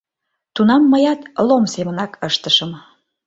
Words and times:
Тунам 0.55 0.83
мыят 0.91 1.21
Лом 1.47 1.63
семынак 1.73 2.11
ыштышым. 2.27 2.71